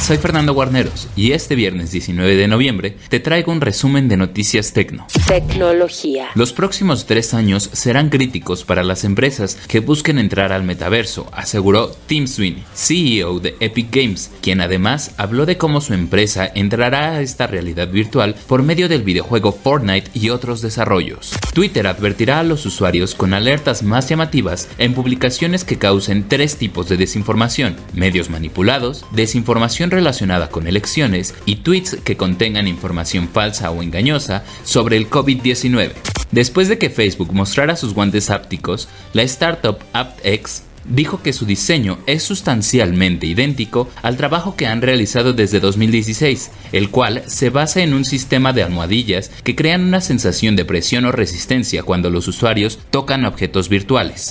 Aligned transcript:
Soy 0.00 0.18
Fernando 0.18 0.52
Guarneros 0.52 1.08
y 1.16 1.32
este 1.32 1.54
viernes 1.54 1.90
19 1.90 2.36
de 2.36 2.46
noviembre 2.46 2.96
te 3.08 3.20
traigo 3.20 3.50
un 3.52 3.62
resumen 3.62 4.06
de 4.06 4.18
noticias 4.18 4.74
tecno. 4.74 5.06
Tecnología. 5.26 6.28
Los 6.34 6.52
próximos 6.52 7.06
tres 7.06 7.32
años 7.32 7.70
serán 7.72 8.10
críticos 8.10 8.64
para 8.64 8.82
las 8.82 9.04
empresas 9.04 9.56
que 9.66 9.80
busquen 9.80 10.18
entrar 10.18 10.52
al 10.52 10.62
metaverso, 10.62 11.26
aseguró 11.32 11.88
Tim 12.06 12.26
Sweeney, 12.26 12.64
CEO 12.74 13.40
de 13.40 13.56
Epic 13.60 13.88
Games, 13.90 14.30
quien 14.42 14.60
además 14.60 15.12
habló 15.16 15.46
de 15.46 15.56
cómo 15.56 15.80
su 15.80 15.94
empresa 15.94 16.50
entrará 16.54 17.12
a 17.12 17.20
esta 17.22 17.46
realidad 17.46 17.88
virtual 17.88 18.34
por 18.46 18.62
medio 18.62 18.90
del 18.90 19.04
videojuego 19.04 19.52
Fortnite 19.52 20.10
y 20.12 20.28
otros 20.28 20.60
desarrollos. 20.60 21.32
Twitter 21.54 21.86
advertirá 21.86 22.40
a 22.40 22.44
los 22.44 22.66
usuarios 22.66 23.14
con 23.14 23.32
alertas 23.32 23.82
más 23.82 24.08
llamativas 24.08 24.68
en 24.76 24.92
publicaciones 24.92 25.64
que 25.64 25.78
causen 25.78 26.28
tres 26.28 26.56
tipos 26.56 26.90
de 26.90 26.98
desinformación, 26.98 27.76
medios 27.94 28.28
manipulados, 28.28 29.06
desinformación 29.12 29.93
relacionada 29.94 30.48
con 30.50 30.66
elecciones 30.66 31.34
y 31.46 31.56
tweets 31.56 31.96
que 32.04 32.16
contengan 32.16 32.68
información 32.68 33.28
falsa 33.28 33.70
o 33.70 33.82
engañosa 33.82 34.44
sobre 34.64 34.96
el 34.96 35.08
COVID-19. 35.08 35.92
Después 36.30 36.68
de 36.68 36.78
que 36.78 36.90
Facebook 36.90 37.32
mostrara 37.32 37.76
sus 37.76 37.94
guantes 37.94 38.30
ápticos, 38.30 38.88
la 39.12 39.22
startup 39.22 39.78
AptX 39.92 40.62
dijo 40.84 41.22
que 41.22 41.32
su 41.32 41.46
diseño 41.46 41.98
es 42.06 42.22
sustancialmente 42.22 43.26
idéntico 43.26 43.88
al 44.02 44.16
trabajo 44.16 44.56
que 44.56 44.66
han 44.66 44.82
realizado 44.82 45.32
desde 45.32 45.60
2016, 45.60 46.50
el 46.72 46.90
cual 46.90 47.22
se 47.26 47.50
basa 47.50 47.82
en 47.82 47.94
un 47.94 48.04
sistema 48.04 48.52
de 48.52 48.62
almohadillas 48.62 49.30
que 49.42 49.54
crean 49.54 49.84
una 49.84 50.00
sensación 50.00 50.56
de 50.56 50.64
presión 50.64 51.04
o 51.04 51.12
resistencia 51.12 51.82
cuando 51.82 52.10
los 52.10 52.28
usuarios 52.28 52.78
tocan 52.90 53.24
objetos 53.24 53.68
virtuales. 53.68 54.30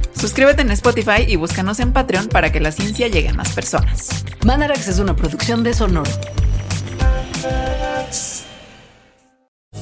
Suscríbete 0.21 0.61
en 0.61 0.69
Spotify 0.69 1.25
y 1.27 1.35
búscanos 1.35 1.79
en 1.79 1.93
Patreon 1.93 2.27
para 2.27 2.51
que 2.51 2.59
la 2.59 2.71
ciencia 2.71 3.07
llegue 3.07 3.29
a 3.29 3.33
más 3.33 3.55
personas. 3.55 4.23
Manarax 4.45 4.87
es 4.87 4.99
una 4.99 5.15
producción 5.15 5.63
de 5.63 5.73
Sonoro. 5.73 6.11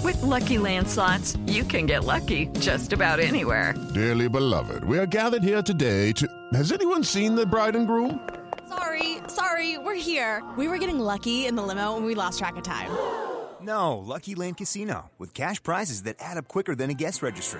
With 0.01 0.21
lucky 0.21 0.57
landslots, 0.57 1.37
you 1.45 1.65
can 1.65 1.85
get 1.85 2.05
lucky 2.05 2.47
just 2.61 2.93
about 2.93 3.19
anywhere. 3.19 3.73
Dearly 3.93 4.29
beloved, 4.29 4.85
we 4.85 4.97
are 4.97 5.05
gathered 5.05 5.43
here 5.43 5.61
today 5.61 6.13
to. 6.13 6.25
Has 6.53 6.71
anyone 6.71 7.03
seen 7.03 7.35
the 7.35 7.45
bride 7.45 7.75
and 7.75 7.85
groom? 7.85 8.21
Sorry, 8.69 9.17
sorry, 9.27 9.77
we're 9.77 9.99
here. 9.99 10.41
We 10.57 10.69
were 10.69 10.77
getting 10.77 10.99
lucky 10.99 11.47
in 11.47 11.57
the 11.57 11.63
limo 11.63 11.97
and 11.97 12.05
we 12.05 12.15
lost 12.15 12.39
track 12.39 12.55
of 12.55 12.63
time. 12.63 12.91
No, 13.61 13.97
Lucky 13.97 14.35
Land 14.35 14.55
Casino, 14.55 15.09
with 15.17 15.33
cash 15.33 15.61
prizes 15.61 16.03
that 16.03 16.15
add 16.21 16.37
up 16.37 16.47
quicker 16.47 16.75
than 16.75 16.89
a 16.89 16.93
guest 16.93 17.21
registry. 17.21 17.59